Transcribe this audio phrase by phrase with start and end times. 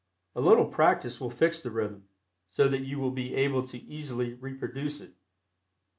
[0.33, 2.07] A little practice will fix the rhythm,
[2.47, 5.13] so that you will be able to easily reproduce it.